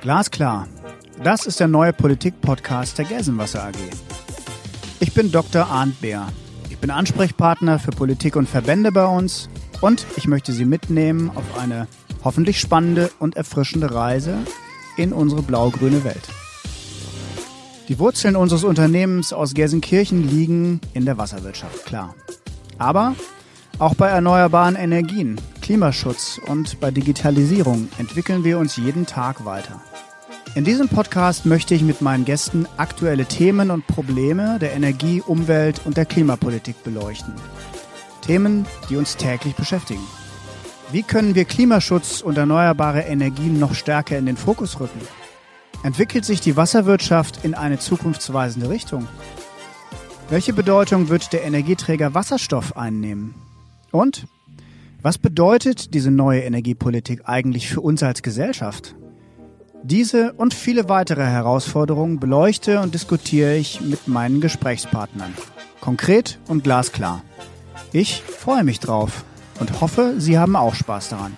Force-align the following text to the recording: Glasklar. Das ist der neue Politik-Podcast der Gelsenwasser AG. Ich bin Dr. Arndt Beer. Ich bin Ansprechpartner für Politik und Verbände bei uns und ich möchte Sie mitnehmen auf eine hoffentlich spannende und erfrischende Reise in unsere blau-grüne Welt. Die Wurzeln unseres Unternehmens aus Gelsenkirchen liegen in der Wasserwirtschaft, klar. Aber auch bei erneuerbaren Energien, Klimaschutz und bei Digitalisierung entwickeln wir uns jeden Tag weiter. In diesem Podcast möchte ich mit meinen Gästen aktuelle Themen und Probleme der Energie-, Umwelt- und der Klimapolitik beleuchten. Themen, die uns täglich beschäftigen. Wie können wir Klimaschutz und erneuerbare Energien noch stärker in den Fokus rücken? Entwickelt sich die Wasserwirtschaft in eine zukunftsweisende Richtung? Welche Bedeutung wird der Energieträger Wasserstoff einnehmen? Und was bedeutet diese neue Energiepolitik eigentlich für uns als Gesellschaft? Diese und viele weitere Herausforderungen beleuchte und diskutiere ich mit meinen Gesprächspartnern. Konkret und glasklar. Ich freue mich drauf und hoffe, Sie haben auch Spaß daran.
Glasklar. 0.00 0.68
Das 1.22 1.46
ist 1.46 1.60
der 1.60 1.68
neue 1.68 1.94
Politik-Podcast 1.94 2.98
der 2.98 3.06
Gelsenwasser 3.06 3.64
AG. 3.64 3.74
Ich 5.00 5.14
bin 5.14 5.32
Dr. 5.32 5.66
Arndt 5.66 6.00
Beer. 6.02 6.28
Ich 6.68 6.76
bin 6.78 6.90
Ansprechpartner 6.90 7.78
für 7.78 7.90
Politik 7.90 8.36
und 8.36 8.46
Verbände 8.46 8.92
bei 8.92 9.06
uns 9.06 9.48
und 9.80 10.04
ich 10.16 10.28
möchte 10.28 10.52
Sie 10.52 10.66
mitnehmen 10.66 11.30
auf 11.34 11.58
eine 11.58 11.88
hoffentlich 12.22 12.60
spannende 12.60 13.10
und 13.18 13.36
erfrischende 13.36 13.94
Reise 13.94 14.36
in 14.98 15.12
unsere 15.12 15.40
blau-grüne 15.40 16.04
Welt. 16.04 16.28
Die 17.88 17.98
Wurzeln 17.98 18.36
unseres 18.36 18.64
Unternehmens 18.64 19.32
aus 19.32 19.54
Gelsenkirchen 19.54 20.28
liegen 20.28 20.80
in 20.92 21.04
der 21.04 21.16
Wasserwirtschaft, 21.16 21.86
klar. 21.86 22.14
Aber 22.76 23.14
auch 23.78 23.94
bei 23.94 24.08
erneuerbaren 24.08 24.76
Energien, 24.76 25.40
Klimaschutz 25.60 26.40
und 26.46 26.80
bei 26.80 26.90
Digitalisierung 26.90 27.88
entwickeln 27.98 28.44
wir 28.44 28.58
uns 28.58 28.76
jeden 28.76 29.06
Tag 29.06 29.44
weiter. 29.44 29.80
In 30.54 30.64
diesem 30.64 30.88
Podcast 30.88 31.46
möchte 31.46 31.74
ich 31.74 31.82
mit 31.82 32.00
meinen 32.00 32.24
Gästen 32.24 32.68
aktuelle 32.76 33.24
Themen 33.26 33.70
und 33.70 33.86
Probleme 33.86 34.58
der 34.60 34.72
Energie-, 34.72 35.22
Umwelt- 35.22 35.80
und 35.84 35.96
der 35.96 36.06
Klimapolitik 36.06 36.84
beleuchten. 36.84 37.34
Themen, 38.20 38.64
die 38.88 38.96
uns 38.96 39.16
täglich 39.16 39.56
beschäftigen. 39.56 40.04
Wie 40.92 41.02
können 41.02 41.34
wir 41.34 41.44
Klimaschutz 41.44 42.20
und 42.20 42.38
erneuerbare 42.38 43.00
Energien 43.00 43.58
noch 43.58 43.74
stärker 43.74 44.16
in 44.16 44.26
den 44.26 44.36
Fokus 44.36 44.78
rücken? 44.78 45.00
Entwickelt 45.82 46.24
sich 46.24 46.40
die 46.40 46.56
Wasserwirtschaft 46.56 47.44
in 47.44 47.54
eine 47.54 47.78
zukunftsweisende 47.78 48.70
Richtung? 48.70 49.08
Welche 50.30 50.52
Bedeutung 50.52 51.08
wird 51.08 51.32
der 51.32 51.44
Energieträger 51.44 52.14
Wasserstoff 52.14 52.76
einnehmen? 52.76 53.34
Und 53.94 54.26
was 55.02 55.18
bedeutet 55.18 55.94
diese 55.94 56.10
neue 56.10 56.40
Energiepolitik 56.40 57.28
eigentlich 57.28 57.68
für 57.68 57.80
uns 57.80 58.02
als 58.02 58.22
Gesellschaft? 58.22 58.96
Diese 59.84 60.32
und 60.32 60.52
viele 60.52 60.88
weitere 60.88 61.24
Herausforderungen 61.24 62.18
beleuchte 62.18 62.80
und 62.80 62.92
diskutiere 62.92 63.54
ich 63.54 63.80
mit 63.82 64.08
meinen 64.08 64.40
Gesprächspartnern. 64.40 65.32
Konkret 65.80 66.40
und 66.48 66.64
glasklar. 66.64 67.22
Ich 67.92 68.20
freue 68.22 68.64
mich 68.64 68.80
drauf 68.80 69.24
und 69.60 69.80
hoffe, 69.80 70.14
Sie 70.18 70.40
haben 70.40 70.56
auch 70.56 70.74
Spaß 70.74 71.10
daran. 71.10 71.36